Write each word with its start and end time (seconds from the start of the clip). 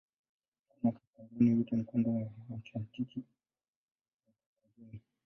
Mkono 0.83 0.87
wa 0.87 0.91
kaskazini 0.99 1.51
huitwa 1.55 1.77
"Mkondo 1.77 2.09
wa 2.15 2.21
Atlantiki 2.55 3.19
ya 3.19 3.25
Kaskazini". 4.63 5.01